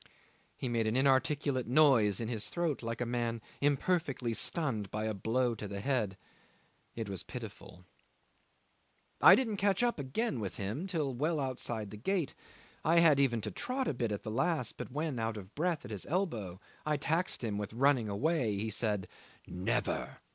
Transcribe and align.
He 0.57 0.67
made 0.67 0.87
an 0.87 0.95
inarticulate 0.95 1.67
noise 1.67 2.19
in 2.19 2.27
his 2.27 2.49
throat 2.49 2.81
like 2.81 3.01
a 3.01 3.05
man 3.05 3.39
imperfectly 3.61 4.33
stunned 4.33 4.89
by 4.89 5.05
a 5.05 5.13
blow 5.13 5.51
on 5.51 5.67
the 5.69 5.79
head. 5.79 6.17
It 6.95 7.07
was 7.07 7.21
pitiful. 7.21 7.85
'I 9.21 9.35
didn't 9.35 9.57
catch 9.57 9.83
up 9.83 9.99
again 9.99 10.39
with 10.39 10.55
him 10.57 10.87
till 10.87 11.13
well 11.13 11.39
outside 11.39 11.91
the 11.91 11.97
gate. 11.97 12.33
I 12.83 12.97
had 12.97 13.19
even 13.19 13.41
to 13.41 13.51
trot 13.51 13.87
a 13.87 13.93
bit 13.93 14.11
at 14.11 14.23
the 14.23 14.31
last, 14.31 14.75
but 14.77 14.91
when, 14.91 15.19
out 15.19 15.37
of 15.37 15.53
breath 15.53 15.85
at 15.85 15.91
his 15.91 16.07
elbow, 16.07 16.59
I 16.83 16.97
taxed 16.97 17.43
him 17.43 17.59
with 17.59 17.71
running 17.71 18.09
away, 18.09 18.55
he 18.57 18.71
said, 18.71 19.07
"Never!" 19.45 20.17